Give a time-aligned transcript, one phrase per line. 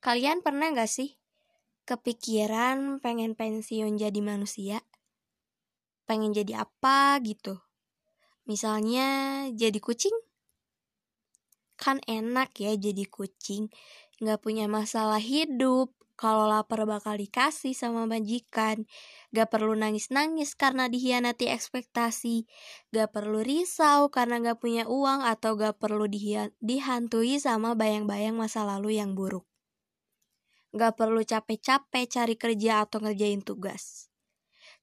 [0.00, 1.20] Kalian pernah gak sih
[1.84, 4.80] kepikiran pengen pensiun jadi manusia?
[6.08, 7.60] Pengen jadi apa gitu?
[8.48, 10.16] Misalnya jadi kucing?
[11.76, 13.68] Kan enak ya jadi kucing,
[14.24, 18.88] gak punya masalah hidup, kalau lapar bakal dikasih sama majikan,
[19.36, 22.48] gak perlu nangis-nangis karena dihianati ekspektasi,
[22.88, 26.08] gak perlu risau karena gak punya uang atau gak perlu
[26.60, 29.49] dihantui sama bayang-bayang masa lalu yang buruk.
[30.70, 34.06] Gak perlu capek-capek cari kerja atau ngerjain tugas.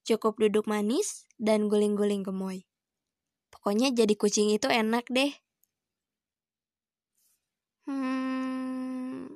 [0.04, 2.68] Cukup duduk manis dan guling-guling gemoy.
[3.48, 5.32] Pokoknya jadi kucing itu enak deh.
[7.88, 9.32] Hmm,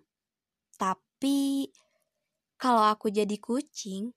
[0.77, 1.73] tapi
[2.61, 4.13] kalau aku jadi kucing,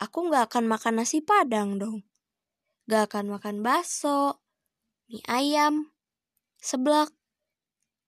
[0.00, 2.00] aku gak akan makan nasi padang dong.
[2.88, 4.40] Gak akan makan bakso,
[5.12, 5.92] mie ayam,
[6.56, 7.12] seblak.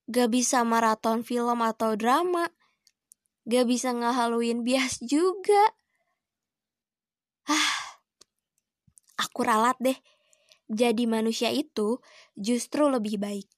[0.08, 2.48] Gak bisa maraton film atau drama
[3.42, 5.74] Gak bisa ngehaluin bias juga.
[7.50, 7.98] Ah,
[9.18, 9.98] aku ralat deh.
[10.70, 11.98] Jadi manusia itu
[12.38, 13.50] justru lebih baik.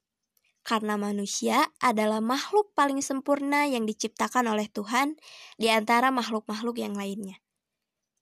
[0.64, 5.20] Karena manusia adalah makhluk paling sempurna yang diciptakan oleh Tuhan
[5.60, 7.36] di antara makhluk-makhluk yang lainnya.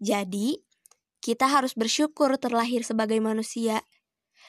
[0.03, 0.59] Jadi,
[1.23, 3.87] kita harus bersyukur terlahir sebagai manusia,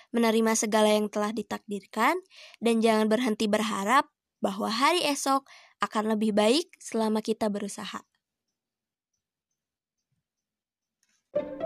[0.09, 2.17] menerima segala yang telah ditakdirkan,
[2.57, 4.09] dan jangan berhenti berharap
[4.41, 5.45] bahwa hari esok
[5.83, 8.01] akan lebih baik selama kita berusaha.
[11.33, 11.62] thank you